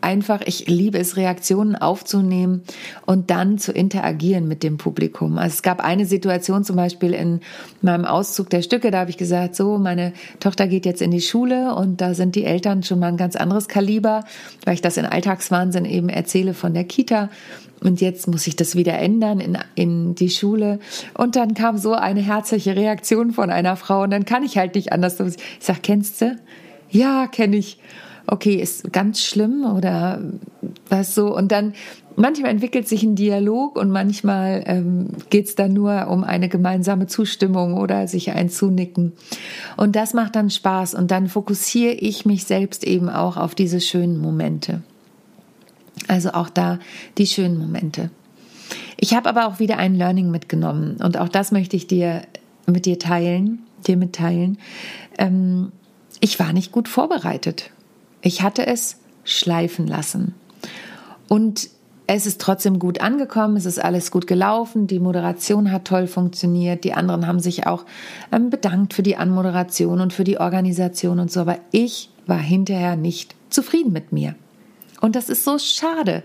einfach, 0.00 0.40
ich 0.44 0.68
liebe 0.68 0.98
es, 0.98 1.16
Reaktionen 1.16 1.76
aufzunehmen 1.76 2.62
und 3.06 3.30
dann 3.30 3.58
zu 3.58 3.72
interagieren 3.72 4.48
mit 4.48 4.62
dem 4.62 4.78
Publikum. 4.78 5.38
Also 5.38 5.54
es 5.54 5.62
gab 5.62 5.84
eine 5.84 6.06
Situation 6.06 6.64
zum 6.64 6.76
Beispiel 6.76 7.12
in 7.12 7.40
meinem 7.82 8.04
Auszug 8.04 8.50
der 8.50 8.62
Stücke, 8.62 8.90
da 8.90 9.00
habe 9.00 9.10
ich 9.10 9.16
gesagt, 9.16 9.56
so, 9.56 9.78
meine 9.78 10.12
Tochter 10.40 10.66
geht 10.66 10.86
jetzt 10.86 11.02
in 11.02 11.10
die 11.10 11.20
Schule 11.20 11.74
und 11.74 12.00
da 12.00 12.14
sind 12.14 12.34
die 12.34 12.44
Eltern 12.44 12.82
schon 12.82 12.98
mal 12.98 13.08
ein 13.08 13.16
ganz 13.16 13.36
anderes 13.36 13.68
Kaliber, 13.68 14.24
weil 14.64 14.74
ich 14.74 14.82
das 14.82 14.96
in 14.96 15.06
Alltagswahnsinn 15.06 15.84
eben 15.84 16.08
erzähle 16.08 16.54
von 16.54 16.74
der 16.74 16.84
Kita. 16.84 17.30
Und 17.80 18.00
jetzt 18.00 18.26
muss 18.26 18.46
ich 18.46 18.56
das 18.56 18.74
wieder 18.74 18.98
ändern 18.98 19.38
in, 19.38 19.58
in 19.76 20.14
die 20.14 20.30
Schule. 20.30 20.80
Und 21.14 21.36
dann 21.36 21.54
kam 21.54 21.78
so 21.78 21.92
eine 21.92 22.20
herzliche 22.20 22.74
Reaktion 22.74 23.30
von 23.30 23.50
einer 23.50 23.76
Frau 23.76 24.02
und 24.02 24.10
dann 24.10 24.24
kann 24.24 24.42
ich 24.42 24.58
halt 24.58 24.74
nicht 24.74 24.92
anders. 24.92 25.20
Ich 25.20 25.36
sag, 25.60 25.82
kennst 25.82 26.20
du? 26.20 26.36
Ja, 26.90 27.26
kenne 27.28 27.56
ich 27.56 27.78
okay, 28.28 28.56
ist 28.56 28.92
ganz 28.92 29.22
schlimm 29.22 29.64
oder 29.64 30.20
was 30.88 31.14
so. 31.14 31.34
Und 31.34 31.50
dann 31.50 31.72
manchmal 32.16 32.50
entwickelt 32.50 32.86
sich 32.86 33.02
ein 33.02 33.16
Dialog 33.16 33.76
und 33.76 33.90
manchmal 33.90 34.62
ähm, 34.66 35.08
geht 35.30 35.46
es 35.46 35.54
dann 35.54 35.72
nur 35.72 36.08
um 36.08 36.24
eine 36.24 36.48
gemeinsame 36.48 37.06
Zustimmung 37.06 37.74
oder 37.74 38.06
sich 38.06 38.30
ein 38.30 38.50
Zunicken. 38.50 39.12
Und 39.76 39.96
das 39.96 40.14
macht 40.14 40.36
dann 40.36 40.50
Spaß 40.50 40.94
und 40.94 41.10
dann 41.10 41.28
fokussiere 41.28 41.92
ich 41.92 42.26
mich 42.26 42.44
selbst 42.44 42.84
eben 42.84 43.08
auch 43.08 43.36
auf 43.36 43.54
diese 43.54 43.80
schönen 43.80 44.18
Momente. 44.18 44.82
Also 46.06 46.30
auch 46.32 46.50
da 46.50 46.78
die 47.16 47.26
schönen 47.26 47.58
Momente. 47.58 48.10
Ich 48.98 49.14
habe 49.14 49.28
aber 49.28 49.46
auch 49.46 49.58
wieder 49.58 49.78
ein 49.78 49.94
Learning 49.94 50.30
mitgenommen 50.30 50.98
und 51.02 51.18
auch 51.18 51.28
das 51.28 51.50
möchte 51.50 51.76
ich 51.76 51.86
dir 51.86 52.22
mit 52.66 52.84
dir 52.84 52.98
teilen, 52.98 53.60
dir 53.86 53.96
mitteilen. 53.96 54.58
Ähm, 55.16 55.72
ich 56.20 56.38
war 56.38 56.52
nicht 56.52 56.72
gut 56.72 56.88
vorbereitet. 56.88 57.70
Ich 58.20 58.42
hatte 58.42 58.66
es 58.66 58.96
schleifen 59.24 59.86
lassen. 59.86 60.34
Und 61.28 61.68
es 62.10 62.26
ist 62.26 62.40
trotzdem 62.40 62.78
gut 62.78 63.02
angekommen, 63.02 63.56
es 63.56 63.66
ist 63.66 63.78
alles 63.78 64.10
gut 64.10 64.26
gelaufen, 64.26 64.86
die 64.86 64.98
Moderation 64.98 65.70
hat 65.70 65.84
toll 65.84 66.06
funktioniert, 66.06 66.84
die 66.84 66.94
anderen 66.94 67.26
haben 67.26 67.38
sich 67.38 67.66
auch 67.66 67.84
ähm, 68.32 68.48
bedankt 68.48 68.94
für 68.94 69.02
die 69.02 69.18
Anmoderation 69.18 70.00
und 70.00 70.14
für 70.14 70.24
die 70.24 70.40
Organisation 70.40 71.20
und 71.20 71.30
so, 71.30 71.40
aber 71.40 71.58
ich 71.70 72.08
war 72.26 72.38
hinterher 72.38 72.96
nicht 72.96 73.34
zufrieden 73.50 73.92
mit 73.92 74.10
mir. 74.10 74.34
Und 75.02 75.16
das 75.16 75.28
ist 75.28 75.44
so 75.44 75.58
schade, 75.58 76.22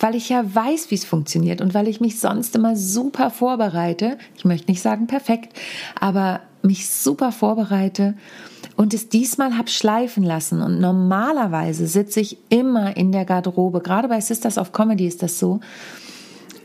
weil 0.00 0.14
ich 0.14 0.30
ja 0.30 0.42
weiß, 0.54 0.90
wie 0.90 0.96
es 0.96 1.04
funktioniert 1.04 1.60
und 1.60 1.74
weil 1.74 1.86
ich 1.86 2.00
mich 2.00 2.18
sonst 2.18 2.56
immer 2.56 2.74
super 2.74 3.30
vorbereite. 3.30 4.18
Ich 4.36 4.44
möchte 4.44 4.70
nicht 4.70 4.82
sagen 4.82 5.06
perfekt, 5.06 5.56
aber 6.00 6.40
mich 6.66 6.88
super 6.90 7.32
vorbereite 7.32 8.14
und 8.76 8.92
es 8.92 9.08
diesmal 9.08 9.56
habe 9.56 9.68
schleifen 9.68 10.22
lassen. 10.22 10.60
Und 10.60 10.80
normalerweise 10.80 11.86
sitze 11.86 12.20
ich 12.20 12.38
immer 12.48 12.96
in 12.96 13.12
der 13.12 13.24
Garderobe. 13.24 13.80
Gerade 13.80 14.08
bei 14.08 14.20
Sisters 14.20 14.58
of 14.58 14.72
Comedy 14.72 15.06
ist 15.06 15.22
das 15.22 15.38
so. 15.38 15.60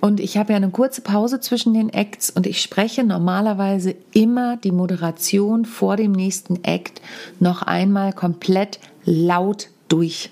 Und 0.02 0.20
ich 0.20 0.36
habe 0.38 0.54
ja 0.54 0.58
eine 0.58 0.72
kurze 0.72 1.02
Pause 1.02 1.40
zwischen 1.40 1.76
den 1.76 1.90
Acts 1.90 2.32
und 2.32 2.48
ich 2.48 2.62
spreche 2.62 3.04
normalerweise 3.04 3.96
immer 4.14 4.58
die 4.58 4.72
Moderation 4.72 5.64
vor 5.64 5.96
dem 5.96 6.12
nächsten 6.12 6.64
Act 6.64 7.02
noch 7.40 7.62
einmal 7.62 8.12
komplett 8.12 8.80
laut 9.06 9.70
durch. 9.90 10.32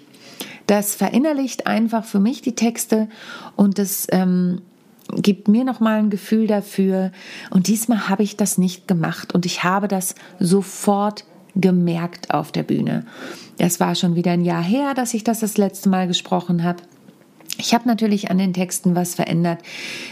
Das 0.65 0.95
verinnerlicht 0.95 1.67
einfach 1.67 2.03
für 2.03 2.19
mich 2.19 2.41
die 2.41 2.55
Texte 2.55 3.09
und 3.55 3.77
das 3.77 4.07
ähm, 4.11 4.61
gibt 5.15 5.47
mir 5.47 5.63
noch 5.63 5.79
mal 5.79 5.99
ein 5.99 6.09
Gefühl 6.09 6.47
dafür. 6.47 7.11
Und 7.49 7.67
diesmal 7.67 8.09
habe 8.09 8.23
ich 8.23 8.37
das 8.37 8.57
nicht 8.57 8.87
gemacht 8.87 9.33
und 9.33 9.45
ich 9.45 9.63
habe 9.63 9.87
das 9.87 10.15
sofort 10.39 11.25
gemerkt 11.55 12.33
auf 12.33 12.51
der 12.51 12.63
Bühne. 12.63 13.05
Es 13.57 13.79
war 13.79 13.95
schon 13.95 14.15
wieder 14.15 14.31
ein 14.31 14.45
Jahr 14.45 14.63
her, 14.63 14.93
dass 14.93 15.13
ich 15.13 15.23
das 15.23 15.39
das 15.39 15.57
letzte 15.57 15.89
Mal 15.89 16.07
gesprochen 16.07 16.63
habe. 16.63 16.83
Ich 17.57 17.73
habe 17.73 17.89
natürlich 17.89 18.31
an 18.31 18.37
den 18.37 18.53
Texten 18.53 18.95
was 18.95 19.15
verändert. 19.15 19.59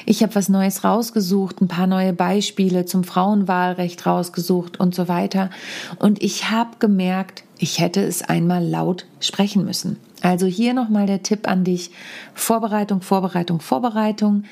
Ich 0.05 0.21
habe 0.21 0.35
was 0.35 0.49
Neues 0.49 0.83
rausgesucht, 0.83 1.61
ein 1.61 1.69
paar 1.69 1.87
neue 1.87 2.11
Beispiele 2.11 2.85
zum 2.85 3.05
Frauenwahlrecht 3.05 4.05
rausgesucht 4.05 4.79
und 4.81 4.93
so 4.93 5.07
weiter. 5.07 5.49
Und 5.97 6.21
ich 6.21 6.51
habe 6.51 6.71
gemerkt, 6.79 7.45
ich 7.57 7.79
hätte 7.79 8.01
es 8.01 8.21
einmal 8.21 8.65
laut 8.65 9.05
sprechen 9.21 9.63
müssen. 9.63 9.97
Also 10.21 10.45
hier 10.45 10.73
nochmal 10.73 11.05
der 11.05 11.23
Tipp 11.23 11.47
an 11.47 11.63
dich. 11.63 11.91
Vorbereitung, 12.33 13.01
Vorbereitung, 13.01 13.61
Vorbereitung. 13.61 14.43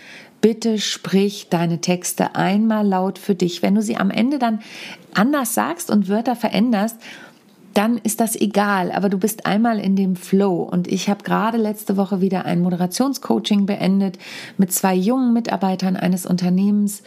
Bitte 0.45 0.77
sprich 0.77 1.47
deine 1.49 1.81
Texte 1.81 2.35
einmal 2.35 2.85
laut 2.85 3.17
für 3.17 3.33
dich. 3.33 3.63
Wenn 3.63 3.73
du 3.73 3.81
sie 3.81 3.97
am 3.97 4.11
Ende 4.11 4.37
dann 4.37 4.59
anders 5.15 5.55
sagst 5.55 5.89
und 5.89 6.07
Wörter 6.07 6.35
veränderst, 6.35 6.97
dann 7.73 7.97
ist 7.97 8.19
das 8.19 8.35
egal, 8.35 8.91
aber 8.91 9.09
du 9.09 9.17
bist 9.17 9.47
einmal 9.47 9.79
in 9.79 9.95
dem 9.95 10.15
Flow. 10.15 10.61
Und 10.61 10.87
ich 10.87 11.09
habe 11.09 11.23
gerade 11.23 11.57
letzte 11.57 11.97
Woche 11.97 12.21
wieder 12.21 12.45
ein 12.45 12.61
Moderationscoaching 12.61 13.65
beendet 13.65 14.19
mit 14.59 14.71
zwei 14.71 14.93
jungen 14.93 15.33
Mitarbeitern 15.33 15.95
eines 15.95 16.27
Unternehmens. 16.27 17.01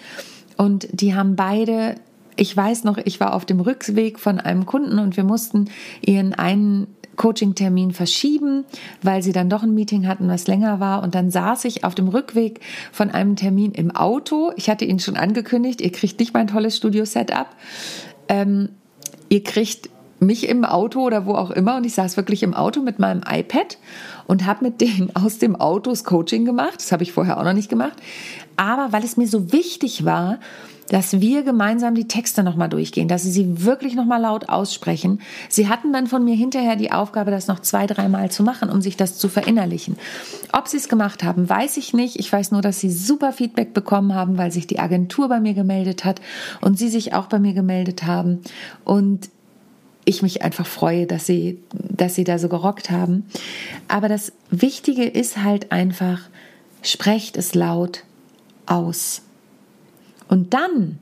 Und 0.56 0.88
die 0.90 1.14
haben 1.14 1.36
beide, 1.36 1.94
ich 2.34 2.56
weiß 2.56 2.82
noch, 2.82 2.98
ich 2.98 3.20
war 3.20 3.34
auf 3.34 3.44
dem 3.44 3.60
Rückweg 3.60 4.18
von 4.18 4.40
einem 4.40 4.66
Kunden 4.66 4.98
und 4.98 5.16
wir 5.16 5.22
mussten 5.22 5.70
ihren 6.00 6.34
einen 6.34 6.88
Coaching-Termin 7.18 7.92
verschieben, 7.92 8.64
weil 9.02 9.22
sie 9.22 9.32
dann 9.32 9.50
doch 9.50 9.62
ein 9.62 9.74
Meeting 9.74 10.08
hatten, 10.08 10.28
was 10.28 10.46
länger 10.46 10.80
war. 10.80 11.02
Und 11.02 11.14
dann 11.14 11.30
saß 11.30 11.66
ich 11.66 11.84
auf 11.84 11.94
dem 11.94 12.08
Rückweg 12.08 12.60
von 12.90 13.10
einem 13.10 13.36
Termin 13.36 13.72
im 13.72 13.90
Auto. 13.90 14.52
Ich 14.56 14.70
hatte 14.70 14.86
Ihnen 14.86 15.00
schon 15.00 15.18
angekündigt, 15.18 15.82
ihr 15.82 15.92
kriegt 15.92 16.18
nicht 16.18 16.32
mein 16.32 16.46
tolles 16.46 16.78
Studio-Setup. 16.78 17.48
Ähm, 18.28 18.70
ihr 19.28 19.42
kriegt 19.42 19.90
mich 20.20 20.48
im 20.48 20.64
Auto 20.64 21.00
oder 21.00 21.26
wo 21.26 21.34
auch 21.34 21.50
immer 21.50 21.76
und 21.76 21.84
ich 21.84 21.94
saß 21.94 22.16
wirklich 22.16 22.42
im 22.42 22.54
Auto 22.54 22.80
mit 22.80 22.98
meinem 22.98 23.22
iPad 23.28 23.78
und 24.26 24.46
habe 24.46 24.64
mit 24.64 24.80
denen 24.80 25.10
aus 25.14 25.38
dem 25.38 25.56
Auto 25.56 25.90
das 25.90 26.04
Coaching 26.04 26.44
gemacht. 26.44 26.76
Das 26.76 26.92
habe 26.92 27.02
ich 27.02 27.12
vorher 27.12 27.38
auch 27.38 27.44
noch 27.44 27.52
nicht 27.52 27.68
gemacht. 27.68 27.96
Aber 28.56 28.92
weil 28.92 29.04
es 29.04 29.16
mir 29.16 29.28
so 29.28 29.52
wichtig 29.52 30.04
war, 30.04 30.38
dass 30.88 31.20
wir 31.20 31.42
gemeinsam 31.42 31.94
die 31.94 32.08
Texte 32.08 32.42
nochmal 32.42 32.68
durchgehen, 32.68 33.08
dass 33.08 33.22
sie 33.22 33.30
sie 33.30 33.64
wirklich 33.64 33.94
nochmal 33.94 34.20
laut 34.20 34.48
aussprechen. 34.48 35.20
Sie 35.48 35.68
hatten 35.68 35.92
dann 35.92 36.06
von 36.06 36.24
mir 36.24 36.34
hinterher 36.34 36.76
die 36.76 36.92
Aufgabe, 36.92 37.30
das 37.30 37.46
noch 37.46 37.60
zwei, 37.60 37.86
dreimal 37.86 38.30
zu 38.30 38.42
machen, 38.42 38.70
um 38.70 38.80
sich 38.80 38.96
das 38.96 39.18
zu 39.18 39.28
verinnerlichen. 39.28 39.96
Ob 40.52 40.68
sie 40.68 40.78
es 40.78 40.88
gemacht 40.88 41.22
haben, 41.22 41.48
weiß 41.48 41.76
ich 41.76 41.92
nicht. 41.92 42.18
Ich 42.18 42.32
weiß 42.32 42.52
nur, 42.52 42.62
dass 42.62 42.80
sie 42.80 42.90
super 42.90 43.32
Feedback 43.32 43.74
bekommen 43.74 44.14
haben, 44.14 44.38
weil 44.38 44.50
sich 44.50 44.66
die 44.66 44.78
Agentur 44.78 45.28
bei 45.28 45.40
mir 45.40 45.54
gemeldet 45.54 46.04
hat 46.04 46.20
und 46.60 46.78
sie 46.78 46.88
sich 46.88 47.14
auch 47.14 47.26
bei 47.26 47.38
mir 47.38 47.52
gemeldet 47.52 48.04
haben. 48.04 48.40
Und 48.84 49.30
ich 50.08 50.22
mich 50.22 50.42
einfach 50.42 50.66
freue, 50.66 51.06
dass 51.06 51.26
sie, 51.26 51.58
dass 51.72 52.14
sie 52.14 52.24
da 52.24 52.38
so 52.38 52.48
gerockt 52.48 52.90
haben. 52.90 53.26
Aber 53.88 54.08
das 54.08 54.32
Wichtige 54.50 55.04
ist 55.04 55.42
halt 55.42 55.70
einfach, 55.70 56.22
sprecht 56.82 57.36
es 57.36 57.54
laut 57.54 58.04
aus. 58.64 59.22
Und 60.28 60.54
dann 60.54 60.98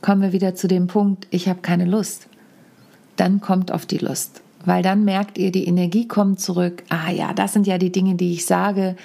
kommen 0.00 0.22
wir 0.22 0.32
wieder 0.32 0.54
zu 0.54 0.68
dem 0.68 0.86
Punkt, 0.86 1.26
ich 1.30 1.48
habe 1.48 1.60
keine 1.60 1.84
Lust. 1.84 2.28
Dann 3.16 3.40
kommt 3.40 3.72
auf 3.72 3.86
die 3.86 3.98
Lust, 3.98 4.42
weil 4.64 4.82
dann 4.82 5.04
merkt 5.04 5.38
ihr, 5.38 5.50
die 5.50 5.66
Energie 5.66 6.06
kommt 6.06 6.40
zurück. 6.40 6.84
Ah 6.88 7.10
ja, 7.10 7.32
das 7.32 7.52
sind 7.52 7.66
ja 7.66 7.78
die 7.78 7.90
Dinge, 7.90 8.14
die 8.14 8.32
ich 8.32 8.46
sage. 8.46 8.96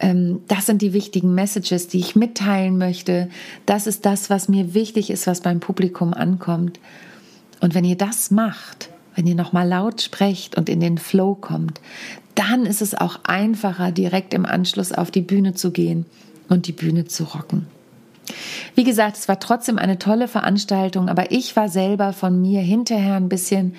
Ähm, 0.00 0.40
das 0.48 0.66
sind 0.66 0.82
die 0.82 0.92
wichtigen 0.92 1.34
Messages, 1.34 1.86
die 1.86 2.00
ich 2.00 2.16
mitteilen 2.16 2.78
möchte. 2.78 3.28
Das 3.66 3.86
ist 3.86 4.04
das, 4.06 4.28
was 4.28 4.48
mir 4.48 4.74
wichtig 4.74 5.10
ist, 5.10 5.26
was 5.26 5.40
beim 5.40 5.60
Publikum 5.60 6.14
ankommt. 6.14 6.80
Und 7.60 7.74
wenn 7.74 7.84
ihr 7.84 7.96
das 7.96 8.30
macht, 8.30 8.90
wenn 9.14 9.26
ihr 9.26 9.36
nochmal 9.36 9.68
laut 9.68 10.02
sprecht 10.02 10.56
und 10.56 10.68
in 10.68 10.80
den 10.80 10.98
Flow 10.98 11.36
kommt, 11.36 11.80
dann 12.34 12.66
ist 12.66 12.82
es 12.82 12.94
auch 12.94 13.20
einfacher, 13.22 13.92
direkt 13.92 14.34
im 14.34 14.44
Anschluss 14.44 14.90
auf 14.90 15.12
die 15.12 15.22
Bühne 15.22 15.54
zu 15.54 15.70
gehen 15.70 16.04
und 16.48 16.66
die 16.66 16.72
Bühne 16.72 17.04
zu 17.04 17.24
rocken. 17.24 17.66
Wie 18.74 18.84
gesagt, 18.84 19.16
es 19.16 19.28
war 19.28 19.40
trotzdem 19.40 19.78
eine 19.78 19.98
tolle 19.98 20.28
Veranstaltung, 20.28 21.08
aber 21.08 21.30
ich 21.30 21.56
war 21.56 21.68
selber 21.68 22.12
von 22.12 22.40
mir 22.40 22.60
hinterher 22.60 23.14
ein 23.14 23.28
bisschen 23.28 23.74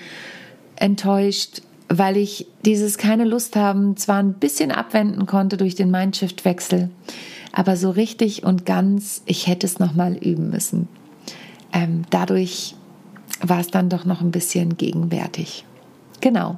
enttäuscht, 0.76 1.62
weil 1.90 2.18
ich 2.18 2.48
dieses 2.66 2.98
keine 2.98 3.26
Lust 3.26 3.56
haben 3.56 3.96
zwar 3.98 4.18
ein 4.18 4.34
bisschen 4.34 4.72
abwenden 4.72 5.26
konnte 5.26 5.58
durch 5.58 5.76
den 5.76 5.92
Mindshift-Wechsel, 5.92 6.90
aber 7.52 7.78
so 7.78 7.92
richtig 7.92 8.44
und 8.44 8.66
ganz, 8.66 9.22
ich 9.26 9.48
hätte 9.48 9.68
es 9.68 9.80
nochmal 9.80 10.16
üben 10.16 10.50
müssen. 10.50 10.88
Ähm, 11.72 12.04
dadurch 12.10 12.76
war 13.42 13.60
es 13.60 13.68
dann 13.68 13.90
doch 13.90 14.06
noch 14.06 14.22
ein 14.22 14.32
bisschen 14.32 14.78
gegenwärtig. 14.78 15.66
Genau. 16.22 16.58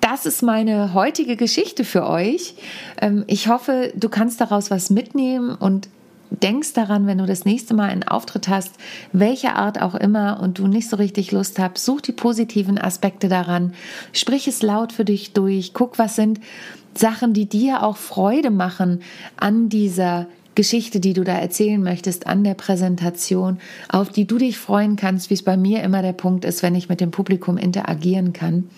Das 0.00 0.26
ist 0.26 0.42
meine 0.42 0.94
heutige 0.94 1.36
Geschichte 1.36 1.84
für 1.84 2.08
euch. 2.08 2.54
Ähm, 3.00 3.24
ich 3.26 3.48
hoffe, 3.48 3.92
du 3.94 4.08
kannst 4.08 4.40
daraus 4.40 4.70
was 4.70 4.90
mitnehmen 4.90 5.54
und 5.54 5.88
denkst 6.30 6.72
daran, 6.72 7.06
wenn 7.06 7.18
du 7.18 7.26
das 7.26 7.44
nächste 7.44 7.74
Mal 7.74 7.90
einen 7.90 8.02
Auftritt 8.02 8.48
hast, 8.48 8.74
welcher 9.12 9.56
Art 9.56 9.80
auch 9.80 9.94
immer 9.94 10.40
und 10.40 10.58
du 10.58 10.66
nicht 10.66 10.88
so 10.88 10.96
richtig 10.96 11.32
Lust 11.32 11.58
hast, 11.58 11.84
such 11.84 12.00
die 12.00 12.12
positiven 12.12 12.78
Aspekte 12.78 13.28
daran, 13.28 13.74
sprich 14.12 14.48
es 14.48 14.62
laut 14.62 14.92
für 14.92 15.04
dich 15.04 15.32
durch, 15.32 15.74
guck, 15.74 15.98
was 15.98 16.16
sind 16.16 16.40
Sachen, 16.94 17.32
die 17.32 17.46
dir 17.46 17.82
auch 17.82 17.96
Freude 17.96 18.50
machen 18.50 19.02
an 19.36 19.68
dieser 19.68 20.26
Geschichte, 20.54 21.00
die 21.00 21.14
du 21.14 21.24
da 21.24 21.32
erzählen 21.32 21.82
möchtest, 21.82 22.26
an 22.26 22.44
der 22.44 22.54
Präsentation, 22.54 23.58
auf 23.88 24.10
die 24.10 24.26
du 24.26 24.38
dich 24.38 24.58
freuen 24.58 24.96
kannst, 24.96 25.30
wie 25.30 25.34
es 25.34 25.42
bei 25.42 25.56
mir 25.56 25.82
immer 25.82 26.02
der 26.02 26.12
Punkt 26.12 26.44
ist, 26.44 26.62
wenn 26.62 26.76
ich 26.76 26.88
mit 26.88 27.00
dem 27.00 27.10
Publikum 27.10 27.56
interagieren 27.56 28.32
kann. 28.32 28.68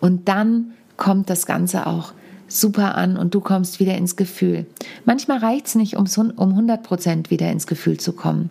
Und 0.00 0.28
dann 0.28 0.72
kommt 0.96 1.30
das 1.30 1.46
Ganze 1.46 1.86
auch 1.86 2.12
super 2.54 2.96
an 2.96 3.16
und 3.16 3.34
du 3.34 3.40
kommst 3.40 3.80
wieder 3.80 3.96
ins 3.96 4.16
Gefühl. 4.16 4.66
Manchmal 5.04 5.38
reicht 5.38 5.66
es 5.66 5.74
nicht, 5.74 5.96
um 5.96 6.06
100 6.06 6.82
Prozent 6.82 7.30
wieder 7.30 7.50
ins 7.50 7.66
Gefühl 7.66 7.98
zu 7.98 8.12
kommen, 8.12 8.50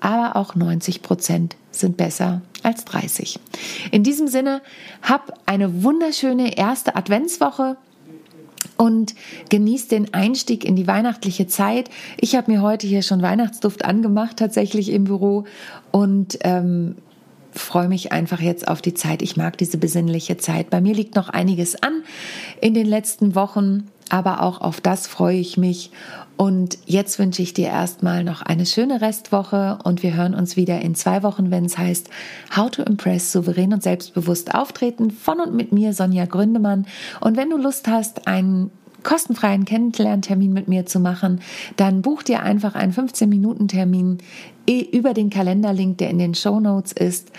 aber 0.00 0.36
auch 0.36 0.54
90 0.54 1.02
Prozent 1.02 1.56
sind 1.70 1.96
besser 1.96 2.42
als 2.62 2.84
30. 2.84 3.38
In 3.90 4.02
diesem 4.02 4.28
Sinne, 4.28 4.62
hab 5.02 5.38
eine 5.46 5.82
wunderschöne 5.82 6.56
erste 6.56 6.96
Adventswoche 6.96 7.76
und 8.76 9.14
genießt 9.48 9.92
den 9.92 10.12
Einstieg 10.12 10.64
in 10.64 10.76
die 10.76 10.86
weihnachtliche 10.86 11.46
Zeit. 11.46 11.90
Ich 12.18 12.34
habe 12.34 12.50
mir 12.50 12.62
heute 12.62 12.86
hier 12.86 13.02
schon 13.02 13.22
Weihnachtsduft 13.22 13.84
angemacht, 13.84 14.36
tatsächlich 14.38 14.90
im 14.90 15.04
Büro 15.04 15.44
und 15.92 16.38
ähm, 16.42 16.96
freue 17.52 17.88
mich 17.88 18.12
einfach 18.12 18.40
jetzt 18.40 18.68
auf 18.68 18.82
die 18.82 18.94
Zeit. 18.94 19.22
Ich 19.22 19.36
mag 19.36 19.56
diese 19.58 19.78
besinnliche 19.78 20.36
Zeit. 20.36 20.70
Bei 20.70 20.80
mir 20.80 20.94
liegt 20.94 21.14
noch 21.14 21.28
einiges 21.28 21.80
an 21.82 22.02
in 22.60 22.74
den 22.74 22.86
letzten 22.86 23.34
Wochen, 23.34 23.88
aber 24.08 24.42
auch 24.42 24.60
auf 24.60 24.80
das 24.80 25.06
freue 25.06 25.38
ich 25.38 25.56
mich. 25.56 25.90
Und 26.36 26.78
jetzt 26.84 27.18
wünsche 27.18 27.40
ich 27.40 27.54
dir 27.54 27.68
erstmal 27.68 28.22
noch 28.22 28.42
eine 28.42 28.66
schöne 28.66 29.00
Restwoche 29.00 29.78
und 29.84 30.02
wir 30.02 30.14
hören 30.14 30.34
uns 30.34 30.56
wieder 30.56 30.82
in 30.82 30.94
zwei 30.94 31.22
Wochen, 31.22 31.50
wenn 31.50 31.64
es 31.64 31.78
heißt 31.78 32.10
How 32.54 32.70
to 32.70 32.82
Impress 32.82 33.32
souverän 33.32 33.72
und 33.72 33.82
selbstbewusst 33.82 34.54
auftreten 34.54 35.10
von 35.10 35.40
und 35.40 35.54
mit 35.54 35.72
mir, 35.72 35.94
Sonja 35.94 36.26
Gründemann. 36.26 36.86
Und 37.20 37.38
wenn 37.38 37.48
du 37.48 37.56
Lust 37.56 37.88
hast, 37.88 38.28
einen 38.28 38.70
kostenfreien 39.02 39.64
Kennenlerntermin 39.64 40.52
mit 40.52 40.68
mir 40.68 40.84
zu 40.84 41.00
machen, 41.00 41.40
dann 41.76 42.02
buch 42.02 42.22
dir 42.22 42.42
einfach 42.42 42.74
einen 42.74 42.92
15-Minuten-Termin 42.92 44.18
über 44.92 45.14
den 45.14 45.30
Kalenderlink, 45.30 45.98
der 45.98 46.10
in 46.10 46.18
den 46.18 46.34
Show 46.34 46.60
Notes 46.60 46.92
ist. 46.92 47.30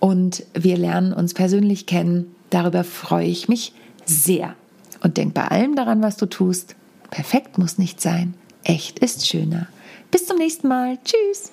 Und 0.00 0.44
wir 0.54 0.76
lernen 0.76 1.12
uns 1.12 1.34
persönlich 1.34 1.86
kennen. 1.86 2.34
Darüber 2.48 2.84
freue 2.84 3.26
ich 3.26 3.48
mich 3.48 3.74
sehr. 4.06 4.56
Und 5.02 5.16
denk 5.16 5.34
bei 5.34 5.46
allem 5.46 5.76
daran, 5.76 6.02
was 6.02 6.16
du 6.16 6.26
tust. 6.26 6.76
Perfekt 7.10 7.58
muss 7.58 7.78
nicht 7.78 8.00
sein. 8.00 8.34
Echt 8.64 8.98
ist 8.98 9.26
schöner. 9.26 9.68
Bis 10.10 10.26
zum 10.26 10.36
nächsten 10.36 10.68
Mal. 10.68 10.98
Tschüss. 11.04 11.52